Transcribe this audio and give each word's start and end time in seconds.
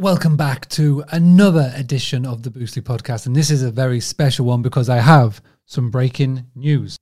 Welcome 0.00 0.38
back 0.38 0.66
to 0.70 1.04
another 1.12 1.74
edition 1.76 2.24
of 2.24 2.42
the 2.42 2.48
Boostly 2.48 2.80
podcast. 2.80 3.26
And 3.26 3.36
this 3.36 3.50
is 3.50 3.62
a 3.62 3.70
very 3.70 4.00
special 4.00 4.46
one 4.46 4.62
because 4.62 4.88
I 4.88 4.96
have 4.96 5.42
some 5.66 5.90
breaking 5.90 6.46
news. 6.54 6.96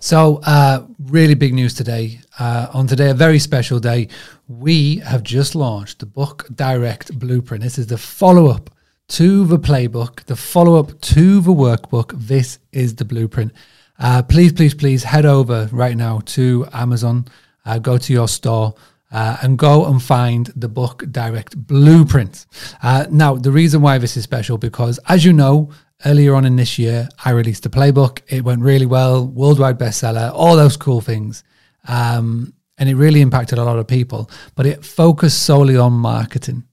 So, 0.00 0.40
uh, 0.42 0.86
really 0.98 1.34
big 1.34 1.52
news 1.52 1.74
today. 1.74 2.20
Uh, 2.38 2.68
on 2.72 2.86
today, 2.86 3.10
a 3.10 3.14
very 3.14 3.38
special 3.38 3.78
day, 3.78 4.08
we 4.48 5.00
have 5.00 5.22
just 5.22 5.54
launched 5.54 5.98
the 5.98 6.06
Book 6.06 6.46
Direct 6.54 7.18
Blueprint. 7.18 7.62
This 7.62 7.76
is 7.76 7.88
the 7.88 7.98
follow 7.98 8.46
up 8.46 8.70
to 9.08 9.44
the 9.44 9.58
playbook, 9.58 10.24
the 10.24 10.36
follow 10.36 10.80
up 10.80 10.98
to 11.02 11.42
the 11.42 11.52
workbook. 11.52 12.12
This 12.14 12.58
is 12.72 12.94
the 12.94 13.04
blueprint. 13.04 13.52
Uh, 14.00 14.22
please, 14.22 14.52
please, 14.52 14.74
please 14.74 15.04
head 15.04 15.26
over 15.26 15.68
right 15.70 15.96
now 15.96 16.20
to 16.24 16.66
Amazon, 16.72 17.26
uh, 17.66 17.78
go 17.78 17.98
to 17.98 18.12
your 18.12 18.28
store. 18.28 18.74
Uh, 19.12 19.36
and 19.42 19.58
go 19.58 19.86
and 19.86 20.00
find 20.00 20.52
the 20.54 20.68
book 20.68 21.02
direct 21.10 21.56
blueprint. 21.66 22.46
Uh, 22.80 23.06
now, 23.10 23.34
the 23.34 23.50
reason 23.50 23.82
why 23.82 23.98
this 23.98 24.16
is 24.16 24.22
special 24.22 24.56
because, 24.56 25.00
as 25.08 25.24
you 25.24 25.32
know, 25.32 25.68
earlier 26.06 26.32
on 26.34 26.44
in 26.44 26.54
this 26.54 26.78
year, 26.78 27.08
I 27.24 27.30
released 27.30 27.66
a 27.66 27.70
playbook. 27.70 28.20
It 28.28 28.44
went 28.44 28.62
really 28.62 28.86
well, 28.86 29.26
worldwide 29.26 29.80
bestseller, 29.80 30.30
all 30.32 30.54
those 30.54 30.76
cool 30.76 31.00
things. 31.00 31.42
Um, 31.88 32.54
and 32.78 32.88
it 32.88 32.94
really 32.94 33.20
impacted 33.20 33.58
a 33.58 33.64
lot 33.64 33.78
of 33.78 33.86
people, 33.86 34.30
but 34.54 34.64
it 34.64 34.84
focused 34.84 35.42
solely 35.42 35.76
on 35.76 35.92
marketing. 35.92 36.64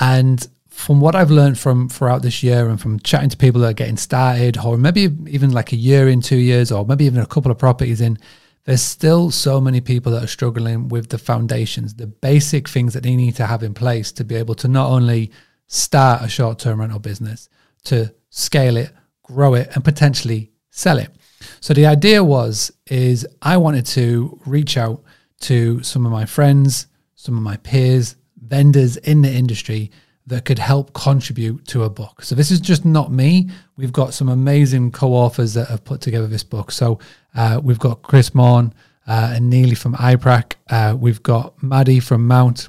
And 0.00 0.46
from 0.72 1.00
what 1.00 1.14
I've 1.14 1.30
learned 1.30 1.58
from 1.58 1.88
throughout 1.88 2.22
this 2.22 2.42
year 2.42 2.68
and 2.68 2.80
from 2.80 2.98
chatting 3.00 3.28
to 3.28 3.36
people 3.36 3.60
that 3.60 3.68
are 3.68 3.74
getting 3.74 3.98
started, 3.98 4.56
or 4.58 4.76
maybe 4.78 5.02
even 5.28 5.52
like 5.52 5.72
a 5.72 5.76
year 5.76 6.08
in, 6.08 6.20
two 6.22 6.38
years, 6.38 6.72
or 6.72 6.84
maybe 6.86 7.04
even 7.04 7.20
a 7.20 7.26
couple 7.26 7.52
of 7.52 7.58
properties 7.58 8.00
in, 8.00 8.18
there's 8.64 8.82
still 8.82 9.30
so 9.30 9.60
many 9.60 9.80
people 9.80 10.10
that 10.12 10.24
are 10.24 10.28
struggling 10.28 10.88
with 10.88 11.10
the 11.10 11.18
foundations, 11.18 11.94
the 11.94 12.06
basic 12.06 12.68
things 12.68 12.94
that 12.94 13.02
they 13.02 13.14
need 13.14 13.36
to 13.36 13.46
have 13.46 13.62
in 13.62 13.74
place 13.74 14.10
to 14.12 14.24
be 14.24 14.34
able 14.34 14.54
to 14.56 14.66
not 14.66 14.90
only 14.90 15.30
start 15.66 16.22
a 16.22 16.28
short 16.28 16.58
term 16.58 16.80
rental 16.80 16.98
business, 16.98 17.48
to 17.84 18.12
scale 18.30 18.76
it, 18.76 18.92
grow 19.22 19.54
it, 19.54 19.68
and 19.74 19.84
potentially 19.84 20.52
sell 20.70 20.98
it. 20.98 21.14
So 21.60 21.74
the 21.74 21.86
idea 21.86 22.24
was 22.24 22.72
is 22.86 23.26
I 23.42 23.56
wanted 23.58 23.86
to 23.86 24.40
reach 24.46 24.76
out 24.76 25.02
to 25.40 25.82
some 25.82 26.06
of 26.06 26.12
my 26.12 26.24
friends, 26.24 26.86
some 27.14 27.36
of 27.36 27.42
my 27.42 27.56
peers, 27.58 28.16
vendors 28.40 28.96
in 28.96 29.22
the 29.22 29.30
industry 29.30 29.90
that 30.26 30.44
could 30.44 30.58
help 30.58 30.92
contribute 30.92 31.66
to 31.66 31.82
a 31.82 31.90
book. 31.90 32.22
So 32.22 32.34
this 32.34 32.50
is 32.50 32.60
just 32.60 32.84
not 32.84 33.10
me. 33.10 33.50
We've 33.76 33.92
got 33.92 34.14
some 34.14 34.28
amazing 34.28 34.92
co-authors 34.92 35.54
that 35.54 35.68
have 35.68 35.84
put 35.84 36.00
together 36.00 36.26
this 36.26 36.44
book. 36.44 36.70
So 36.70 37.00
uh, 37.34 37.60
we've 37.62 37.78
got 37.78 38.02
Chris 38.02 38.34
Morn 38.34 38.72
uh, 39.06 39.32
and 39.34 39.50
Neely 39.50 39.74
from 39.74 39.94
iPrac. 39.94 40.54
Uh, 40.70 40.96
we've 40.98 41.22
got 41.22 41.60
Maddie 41.62 42.00
from 42.00 42.26
Mount. 42.26 42.68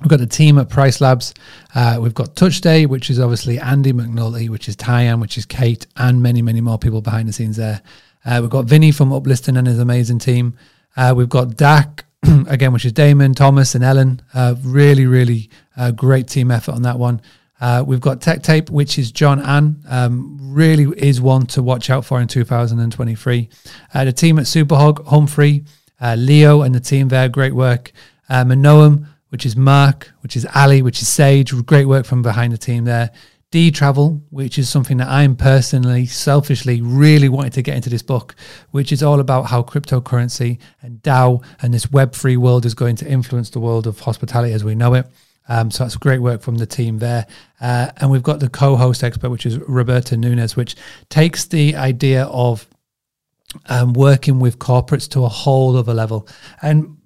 We've 0.00 0.08
got 0.08 0.20
the 0.20 0.26
team 0.26 0.58
at 0.58 0.68
PriceLabs. 0.68 1.34
Uh, 1.74 1.98
we've 2.00 2.14
got 2.14 2.36
Touch 2.36 2.54
Stay, 2.54 2.86
which 2.86 3.10
is 3.10 3.18
obviously 3.18 3.58
Andy 3.58 3.92
McNulty, 3.92 4.48
which 4.48 4.68
is 4.68 4.76
Tyann, 4.76 5.20
which 5.20 5.38
is 5.38 5.46
Kate, 5.46 5.86
and 5.96 6.22
many, 6.22 6.42
many 6.42 6.60
more 6.60 6.78
people 6.78 7.00
behind 7.00 7.28
the 7.28 7.32
scenes 7.32 7.56
there. 7.56 7.82
Uh, 8.24 8.38
we've 8.40 8.50
got 8.50 8.64
Vinny 8.64 8.92
from 8.92 9.10
Uplisting 9.10 9.58
and 9.58 9.66
his 9.66 9.78
amazing 9.78 10.18
team. 10.18 10.56
Uh, 10.96 11.14
we've 11.16 11.28
got 11.28 11.56
Dak 11.56 12.05
again, 12.48 12.72
which 12.72 12.84
is 12.84 12.92
Damon, 12.92 13.34
Thomas, 13.34 13.74
and 13.74 13.84
Ellen. 13.84 14.22
Uh, 14.34 14.54
really, 14.62 15.06
really 15.06 15.50
uh, 15.76 15.90
great 15.90 16.28
team 16.28 16.50
effort 16.50 16.72
on 16.72 16.82
that 16.82 16.98
one. 16.98 17.20
Uh, 17.60 17.82
we've 17.86 18.00
got 18.00 18.20
Tech 18.20 18.42
Tape, 18.42 18.70
which 18.70 18.98
is 18.98 19.12
John 19.12 19.40
Ann. 19.40 19.82
Um, 19.88 20.38
really 20.40 20.84
is 20.96 21.20
one 21.20 21.46
to 21.46 21.62
watch 21.62 21.88
out 21.88 22.04
for 22.04 22.20
in 22.20 22.28
2023. 22.28 23.48
Uh, 23.94 24.04
the 24.04 24.12
team 24.12 24.38
at 24.38 24.44
Superhog, 24.44 25.06
Humphrey, 25.06 25.64
uh, 26.00 26.16
Leo, 26.18 26.62
and 26.62 26.74
the 26.74 26.80
team 26.80 27.08
there, 27.08 27.28
great 27.28 27.54
work. 27.54 27.92
Manoam, 28.28 29.06
which 29.28 29.46
is 29.46 29.56
Mark, 29.56 30.12
which 30.20 30.36
is 30.36 30.46
Ali, 30.54 30.82
which 30.82 31.00
is 31.00 31.08
Sage, 31.08 31.54
great 31.64 31.86
work 31.86 32.04
from 32.04 32.22
behind 32.22 32.52
the 32.52 32.58
team 32.58 32.84
there. 32.84 33.10
Dtravel, 33.52 34.22
which 34.30 34.58
is 34.58 34.68
something 34.68 34.96
that 34.96 35.08
I'm 35.08 35.36
personally, 35.36 36.06
selfishly, 36.06 36.80
really 36.82 37.28
wanted 37.28 37.52
to 37.54 37.62
get 37.62 37.76
into 37.76 37.88
this 37.88 38.02
book, 38.02 38.34
which 38.72 38.90
is 38.90 39.02
all 39.02 39.20
about 39.20 39.46
how 39.46 39.62
cryptocurrency 39.62 40.58
and 40.82 41.00
DAO 41.02 41.44
and 41.62 41.72
this 41.72 41.86
web3 41.86 42.36
world 42.38 42.66
is 42.66 42.74
going 42.74 42.96
to 42.96 43.08
influence 43.08 43.50
the 43.50 43.60
world 43.60 43.86
of 43.86 44.00
hospitality 44.00 44.52
as 44.52 44.64
we 44.64 44.74
know 44.74 44.94
it. 44.94 45.06
Um, 45.48 45.70
so 45.70 45.84
that's 45.84 45.96
great 45.96 46.18
work 46.20 46.42
from 46.42 46.56
the 46.56 46.66
team 46.66 46.98
there. 46.98 47.26
Uh, 47.60 47.90
and 47.98 48.10
we've 48.10 48.22
got 48.22 48.40
the 48.40 48.48
co 48.48 48.76
host 48.76 49.04
expert, 49.04 49.30
which 49.30 49.46
is 49.46 49.58
Roberta 49.58 50.16
Nunez, 50.16 50.56
which 50.56 50.74
takes 51.08 51.44
the 51.44 51.76
idea 51.76 52.24
of 52.24 52.66
um, 53.68 53.92
working 53.92 54.40
with 54.40 54.58
corporates 54.58 55.08
to 55.10 55.24
a 55.24 55.28
whole 55.28 55.76
other 55.76 55.94
level. 55.94 56.28
And 56.62 56.96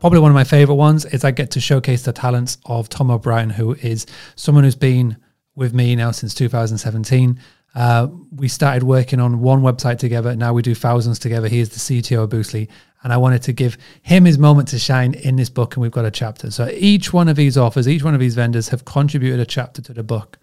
probably 0.00 0.20
one 0.20 0.30
of 0.30 0.34
my 0.34 0.44
favorite 0.44 0.76
ones 0.76 1.04
is 1.06 1.24
I 1.24 1.32
get 1.32 1.50
to 1.52 1.60
showcase 1.60 2.02
the 2.02 2.12
talents 2.12 2.58
of 2.66 2.88
Tom 2.88 3.10
O'Brien, 3.10 3.50
who 3.50 3.74
is 3.74 4.06
someone 4.36 4.64
who's 4.64 4.76
been 4.76 5.16
with 5.54 5.74
me 5.74 5.96
now 5.96 6.10
since 6.10 6.34
2017. 6.34 7.38
Uh, 7.74 8.08
we 8.34 8.48
started 8.48 8.82
working 8.82 9.20
on 9.20 9.40
one 9.40 9.62
website 9.62 9.98
together. 9.98 10.36
Now 10.36 10.52
we 10.52 10.62
do 10.62 10.74
thousands 10.74 11.18
together. 11.18 11.48
He 11.48 11.60
is 11.60 11.70
the 11.70 11.78
CTO 11.78 12.24
of 12.24 12.30
Boostly. 12.30 12.68
And 13.02 13.12
I 13.12 13.16
wanted 13.16 13.42
to 13.42 13.52
give 13.52 13.78
him 14.02 14.24
his 14.24 14.38
moment 14.38 14.68
to 14.68 14.78
shine 14.78 15.14
in 15.14 15.36
this 15.36 15.48
book. 15.48 15.74
And 15.74 15.82
we've 15.82 15.90
got 15.90 16.04
a 16.04 16.10
chapter. 16.10 16.50
So 16.50 16.68
each 16.72 17.12
one 17.12 17.28
of 17.28 17.36
these 17.36 17.56
offers, 17.56 17.88
each 17.88 18.04
one 18.04 18.14
of 18.14 18.20
these 18.20 18.34
vendors 18.34 18.68
have 18.68 18.84
contributed 18.84 19.40
a 19.40 19.46
chapter 19.46 19.82
to 19.82 19.92
the 19.92 20.02
book. 20.02 20.38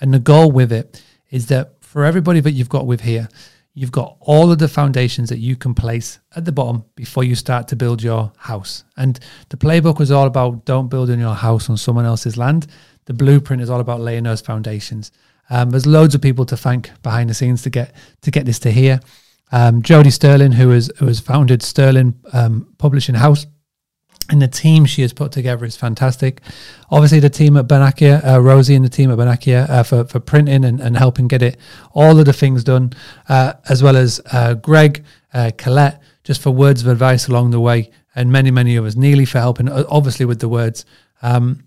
And 0.00 0.12
the 0.12 0.18
goal 0.18 0.50
with 0.50 0.72
it 0.72 1.02
is 1.30 1.46
that 1.46 1.82
for 1.82 2.04
everybody 2.04 2.40
that 2.40 2.52
you've 2.52 2.68
got 2.68 2.86
with 2.86 3.00
here, 3.00 3.28
you've 3.74 3.92
got 3.92 4.16
all 4.20 4.52
of 4.52 4.58
the 4.58 4.68
foundations 4.68 5.28
that 5.30 5.38
you 5.38 5.56
can 5.56 5.74
place 5.74 6.18
at 6.36 6.44
the 6.44 6.52
bottom 6.52 6.84
before 6.94 7.24
you 7.24 7.34
start 7.34 7.68
to 7.68 7.76
build 7.76 8.02
your 8.02 8.32
house. 8.36 8.84
And 8.96 9.18
the 9.48 9.56
playbook 9.56 9.98
was 9.98 10.10
all 10.10 10.26
about 10.26 10.64
don't 10.64 10.88
build 10.88 11.10
in 11.10 11.18
your 11.18 11.34
house 11.34 11.68
on 11.68 11.76
someone 11.76 12.04
else's 12.04 12.36
land 12.36 12.66
the 13.06 13.14
blueprint 13.14 13.62
is 13.62 13.70
all 13.70 13.80
about 13.80 14.00
laying 14.00 14.24
those 14.24 14.40
foundations. 14.40 15.10
Um, 15.48 15.70
there's 15.70 15.86
loads 15.86 16.14
of 16.14 16.20
people 16.20 16.44
to 16.46 16.56
thank 16.56 16.90
behind 17.02 17.30
the 17.30 17.34
scenes 17.34 17.62
to 17.62 17.70
get 17.70 17.94
to 18.22 18.30
get 18.30 18.44
this 18.44 18.58
to 18.60 18.70
here. 18.70 19.00
Um, 19.52 19.82
Sterling, 19.82 20.52
who 20.52 20.70
has 20.70 20.90
who 20.98 21.06
has 21.06 21.20
founded 21.20 21.62
Sterling 21.62 22.14
um, 22.32 22.74
Publishing 22.78 23.14
House, 23.14 23.46
and 24.28 24.42
the 24.42 24.48
team 24.48 24.86
she 24.86 25.02
has 25.02 25.12
put 25.12 25.30
together 25.30 25.64
is 25.64 25.76
fantastic. 25.76 26.40
Obviously, 26.90 27.20
the 27.20 27.30
team 27.30 27.56
at 27.56 27.68
Bonacia, 27.68 28.26
uh, 28.26 28.40
Rosie 28.40 28.74
and 28.74 28.84
the 28.84 28.88
team 28.88 29.10
at 29.10 29.18
Bonacia 29.18 29.70
uh, 29.70 29.82
for 29.84 30.04
for 30.04 30.18
printing 30.18 30.64
and, 30.64 30.80
and 30.80 30.96
helping 30.96 31.28
get 31.28 31.42
it 31.42 31.58
all 31.92 32.18
of 32.18 32.26
the 32.26 32.32
things 32.32 32.64
done, 32.64 32.92
uh, 33.28 33.52
as 33.68 33.82
well 33.84 33.96
as 33.96 34.20
uh, 34.32 34.54
Greg, 34.54 35.04
uh, 35.32 35.52
Colette, 35.56 36.02
just 36.24 36.42
for 36.42 36.50
words 36.50 36.82
of 36.82 36.88
advice 36.88 37.28
along 37.28 37.52
the 37.52 37.60
way, 37.60 37.90
and 38.16 38.32
many 38.32 38.50
many 38.50 38.76
others. 38.76 38.96
Neely 38.96 39.26
for 39.26 39.38
helping, 39.38 39.68
obviously 39.68 40.26
with 40.26 40.40
the 40.40 40.48
words. 40.48 40.84
Um, 41.22 41.62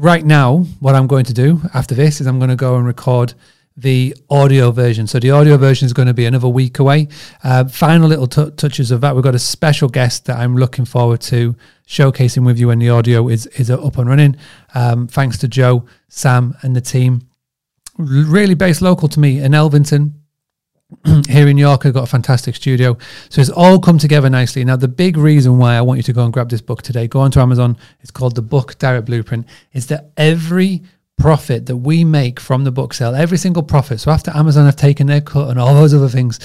right 0.00 0.24
now, 0.24 0.58
what 0.80 0.94
I'm 0.94 1.06
going 1.06 1.26
to 1.26 1.34
do 1.34 1.60
after 1.74 1.94
this 1.94 2.20
is 2.20 2.26
I'm 2.26 2.38
going 2.38 2.50
to 2.50 2.56
go 2.56 2.76
and 2.76 2.86
record 2.86 3.34
the 3.76 4.14
audio 4.28 4.70
version. 4.70 5.06
So 5.06 5.20
the 5.20 5.30
audio 5.30 5.56
version 5.56 5.86
is 5.86 5.92
going 5.92 6.08
to 6.08 6.14
be 6.14 6.24
another 6.24 6.48
week 6.48 6.78
away. 6.78 7.08
Uh, 7.44 7.64
final 7.66 8.08
little 8.08 8.26
t- 8.26 8.50
touches 8.56 8.90
of 8.90 9.02
that. 9.02 9.14
We've 9.14 9.22
got 9.24 9.34
a 9.34 9.38
special 9.38 9.88
guest 9.88 10.26
that 10.26 10.38
I'm 10.38 10.56
looking 10.56 10.84
forward 10.84 11.20
to 11.22 11.54
showcasing 11.86 12.44
with 12.44 12.58
you 12.58 12.68
when 12.68 12.78
the 12.78 12.90
audio 12.90 13.28
is 13.28 13.46
is 13.46 13.70
up 13.70 13.98
and 13.98 14.08
running. 14.08 14.36
Um, 14.74 15.06
thanks 15.06 15.38
to 15.38 15.48
Joe, 15.48 15.86
Sam, 16.08 16.56
and 16.62 16.74
the 16.74 16.80
team. 16.80 17.28
Really 17.96 18.54
based 18.54 18.80
local 18.80 19.08
to 19.08 19.20
me 19.20 19.38
in 19.38 19.52
Elvington, 19.52 20.12
here 21.28 21.48
in 21.48 21.58
York, 21.58 21.86
I've 21.86 21.94
got 21.94 22.04
a 22.04 22.06
fantastic 22.06 22.56
studio. 22.56 22.96
So 23.28 23.40
it's 23.40 23.50
all 23.50 23.78
come 23.78 23.98
together 23.98 24.30
nicely. 24.30 24.64
Now, 24.64 24.76
the 24.76 24.88
big 24.88 25.16
reason 25.16 25.58
why 25.58 25.76
I 25.76 25.80
want 25.80 25.98
you 25.98 26.02
to 26.04 26.12
go 26.12 26.24
and 26.24 26.32
grab 26.32 26.48
this 26.48 26.60
book 26.60 26.82
today, 26.82 27.08
go 27.08 27.20
onto 27.20 27.40
Amazon. 27.40 27.76
It's 28.00 28.10
called 28.10 28.34
The 28.34 28.42
Book 28.42 28.78
Direct 28.78 29.06
Blueprint. 29.06 29.46
Is 29.72 29.86
that 29.86 30.10
every 30.16 30.82
profit 31.16 31.66
that 31.66 31.76
we 31.76 32.02
make 32.02 32.40
from 32.40 32.64
the 32.64 32.72
book 32.72 32.94
sale, 32.94 33.14
every 33.14 33.38
single 33.38 33.62
profit. 33.62 34.00
So 34.00 34.10
after 34.10 34.30
Amazon 34.34 34.64
have 34.64 34.76
taken 34.76 35.06
their 35.06 35.20
cut 35.20 35.50
and 35.50 35.60
all 35.60 35.74
those 35.74 35.92
other 35.92 36.08
things, 36.08 36.38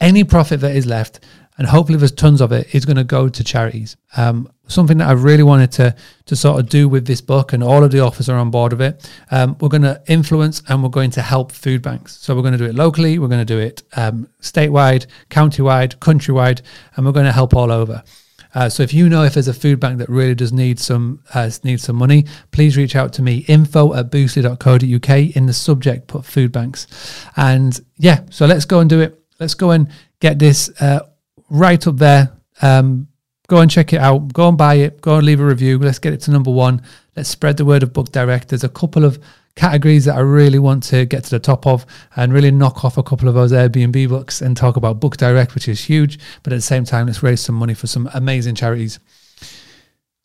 any 0.00 0.22
profit 0.22 0.60
that 0.60 0.76
is 0.76 0.86
left, 0.86 1.20
and 1.58 1.66
hopefully 1.66 1.98
there's 1.98 2.12
tons 2.12 2.40
of 2.40 2.52
it, 2.52 2.74
is 2.74 2.86
going 2.86 2.96
to 2.96 3.04
go 3.04 3.28
to 3.28 3.44
charities. 3.44 3.96
Um, 4.16 4.50
something 4.68 4.98
that 4.98 5.08
I 5.08 5.12
really 5.12 5.42
wanted 5.42 5.72
to 5.72 5.94
to 6.26 6.36
sort 6.36 6.60
of 6.60 6.68
do 6.68 6.88
with 6.88 7.06
this 7.06 7.20
book, 7.20 7.52
and 7.52 7.62
all 7.62 7.84
of 7.84 7.90
the 7.90 8.00
authors 8.00 8.28
are 8.28 8.38
on 8.38 8.50
board 8.50 8.72
of 8.72 8.80
it. 8.80 9.10
Um, 9.30 9.56
we're 9.60 9.68
going 9.68 9.82
to 9.82 10.00
influence 10.06 10.62
and 10.68 10.82
we're 10.82 10.88
going 10.88 11.10
to 11.12 11.22
help 11.22 11.52
food 11.52 11.82
banks. 11.82 12.16
So 12.18 12.34
we're 12.34 12.42
going 12.42 12.52
to 12.52 12.58
do 12.58 12.66
it 12.66 12.74
locally, 12.74 13.18
we're 13.18 13.28
going 13.28 13.46
to 13.46 13.54
do 13.54 13.58
it 13.58 13.82
um, 13.96 14.28
statewide, 14.40 15.06
countywide, 15.30 15.96
countrywide, 15.96 16.62
and 16.96 17.04
we're 17.04 17.12
going 17.12 17.26
to 17.26 17.32
help 17.32 17.54
all 17.54 17.72
over. 17.72 18.02
Uh, 18.54 18.68
so 18.68 18.82
if 18.82 18.94
you 18.94 19.08
know 19.08 19.24
if 19.24 19.34
there's 19.34 19.48
a 19.48 19.54
food 19.54 19.78
bank 19.78 19.98
that 19.98 20.08
really 20.08 20.34
does 20.34 20.52
need 20.52 20.78
some 20.78 21.22
uh, 21.34 21.50
need 21.64 21.80
some 21.80 21.96
money, 21.96 22.24
please 22.50 22.76
reach 22.76 22.96
out 22.96 23.12
to 23.12 23.22
me. 23.22 23.38
Info 23.48 23.94
at 23.94 24.10
boostly.co.uk. 24.10 25.36
In 25.36 25.46
the 25.46 25.52
subject, 25.52 26.06
put 26.06 26.24
food 26.24 26.52
banks. 26.52 26.86
And 27.36 27.78
yeah, 27.96 28.22
so 28.30 28.46
let's 28.46 28.64
go 28.64 28.80
and 28.80 28.88
do 28.88 29.00
it. 29.00 29.20
Let's 29.38 29.54
go 29.54 29.70
and 29.70 29.88
get 30.20 30.38
this 30.38 30.70
uh, 30.80 31.00
right 31.50 31.84
up 31.86 31.96
there. 31.96 32.32
Um, 32.62 33.08
go 33.48 33.58
and 33.60 33.70
check 33.70 33.92
it 33.92 34.00
out. 34.00 34.32
Go 34.32 34.48
and 34.48 34.58
buy 34.58 34.74
it. 34.74 35.00
Go 35.00 35.16
and 35.16 35.26
leave 35.26 35.40
a 35.40 35.44
review. 35.44 35.78
Let's 35.78 35.98
get 35.98 36.12
it 36.12 36.20
to 36.22 36.30
number 36.30 36.50
one. 36.50 36.82
Let's 37.16 37.28
spread 37.28 37.56
the 37.56 37.64
word 37.64 37.82
of 37.82 37.92
Book 37.92 38.12
Direct. 38.12 38.48
There's 38.48 38.64
a 38.64 38.68
couple 38.68 39.04
of 39.04 39.18
categories 39.56 40.04
that 40.04 40.16
I 40.16 40.20
really 40.20 40.60
want 40.60 40.84
to 40.84 41.04
get 41.04 41.24
to 41.24 41.30
the 41.30 41.40
top 41.40 41.66
of 41.66 41.84
and 42.14 42.32
really 42.32 42.52
knock 42.52 42.84
off 42.84 42.96
a 42.96 43.02
couple 43.02 43.28
of 43.28 43.34
those 43.34 43.52
Airbnb 43.52 44.08
books 44.08 44.40
and 44.40 44.56
talk 44.56 44.76
about 44.76 45.00
Book 45.00 45.16
Direct, 45.16 45.54
which 45.54 45.68
is 45.68 45.84
huge. 45.84 46.18
But 46.42 46.52
at 46.52 46.56
the 46.56 46.62
same 46.62 46.84
time, 46.84 47.06
let's 47.06 47.22
raise 47.22 47.40
some 47.40 47.56
money 47.56 47.74
for 47.74 47.88
some 47.88 48.08
amazing 48.14 48.54
charities. 48.54 49.00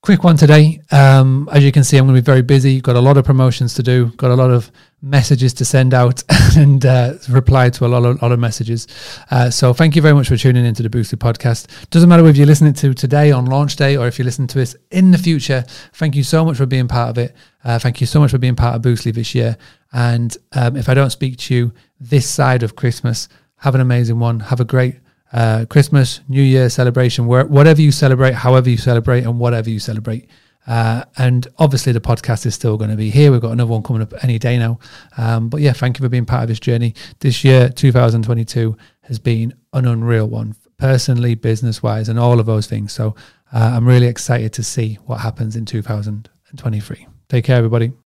Quick 0.03 0.25
one 0.25 0.35
today. 0.35 0.81
Um, 0.91 1.47
as 1.53 1.63
you 1.63 1.71
can 1.71 1.85
see, 1.85 1.95
I'm 1.95 2.05
going 2.05 2.17
to 2.17 2.21
be 2.21 2.25
very 2.25 2.41
busy. 2.41 2.81
Got 2.81 2.97
a 2.97 2.99
lot 2.99 3.15
of 3.15 3.23
promotions 3.23 3.73
to 3.75 3.83
do. 3.83 4.07
Got 4.17 4.31
a 4.31 4.35
lot 4.35 4.51
of 4.51 4.69
messages 5.01 5.53
to 5.53 5.63
send 5.63 5.93
out 5.93 6.21
and 6.57 6.85
uh, 6.85 7.13
reply 7.29 7.69
to 7.69 7.85
a 7.85 7.87
lot 7.87 8.03
of, 8.03 8.21
lot 8.21 8.33
of 8.33 8.37
messages. 8.37 8.85
Uh, 9.31 9.49
so 9.49 9.71
thank 9.71 9.95
you 9.95 10.01
very 10.01 10.13
much 10.13 10.27
for 10.27 10.35
tuning 10.35 10.65
into 10.65 10.83
the 10.83 10.89
Boostly 10.89 11.15
podcast. 11.15 11.67
Doesn't 11.89 12.09
matter 12.09 12.27
if 12.27 12.35
you're 12.35 12.45
listening 12.45 12.73
to 12.73 12.93
today 12.93 13.31
on 13.31 13.45
launch 13.45 13.77
day 13.77 13.95
or 13.95 14.05
if 14.05 14.19
you 14.19 14.25
listen 14.25 14.45
to 14.45 14.57
this 14.57 14.75
in 14.91 15.11
the 15.11 15.17
future. 15.17 15.63
Thank 15.93 16.17
you 16.17 16.23
so 16.23 16.43
much 16.43 16.57
for 16.57 16.65
being 16.65 16.89
part 16.89 17.09
of 17.09 17.17
it. 17.17 17.33
Uh, 17.63 17.79
thank 17.79 18.01
you 18.01 18.07
so 18.07 18.19
much 18.19 18.31
for 18.31 18.37
being 18.37 18.57
part 18.57 18.75
of 18.75 18.81
Boostly 18.81 19.13
this 19.13 19.33
year. 19.33 19.55
And 19.93 20.35
um, 20.51 20.75
if 20.75 20.89
I 20.89 20.95
don't 20.95 21.11
speak 21.11 21.37
to 21.37 21.55
you 21.55 21.73
this 22.01 22.29
side 22.29 22.61
of 22.61 22.75
Christmas, 22.75 23.29
have 23.55 23.73
an 23.73 23.79
amazing 23.79 24.19
one. 24.19 24.41
Have 24.41 24.59
a 24.59 24.65
great 24.65 24.97
uh, 25.33 25.65
Christmas, 25.69 26.21
New 26.27 26.41
Year 26.41 26.69
celebration, 26.69 27.25
where, 27.25 27.45
whatever 27.45 27.81
you 27.81 27.91
celebrate, 27.91 28.33
however 28.33 28.69
you 28.69 28.77
celebrate, 28.77 29.23
and 29.23 29.39
whatever 29.39 29.69
you 29.69 29.79
celebrate. 29.79 30.29
Uh, 30.65 31.03
and 31.17 31.47
obviously, 31.57 31.91
the 31.91 31.99
podcast 31.99 32.45
is 32.45 32.55
still 32.55 32.77
going 32.77 32.89
to 32.89 32.95
be 32.95 33.09
here. 33.09 33.31
We've 33.31 33.41
got 33.41 33.51
another 33.51 33.71
one 33.71 33.83
coming 33.83 34.01
up 34.01 34.13
any 34.23 34.39
day 34.39 34.57
now. 34.57 34.79
Um, 35.17 35.49
but 35.49 35.59
yeah, 35.61 35.73
thank 35.73 35.97
you 35.97 36.03
for 36.03 36.09
being 36.09 36.25
part 36.25 36.43
of 36.43 36.49
this 36.49 36.59
journey. 36.59 36.93
This 37.19 37.43
year, 37.43 37.69
2022, 37.69 38.77
has 39.01 39.19
been 39.19 39.53
an 39.73 39.85
unreal 39.85 40.27
one, 40.27 40.55
personally, 40.77 41.35
business 41.35 41.83
wise, 41.83 42.09
and 42.09 42.19
all 42.19 42.39
of 42.39 42.45
those 42.45 42.67
things. 42.67 42.93
So 42.93 43.15
uh, 43.51 43.71
I'm 43.73 43.87
really 43.87 44.07
excited 44.07 44.53
to 44.53 44.63
see 44.63 44.95
what 45.05 45.19
happens 45.19 45.55
in 45.55 45.65
2023. 45.65 47.07
Take 47.27 47.45
care, 47.45 47.57
everybody. 47.57 47.93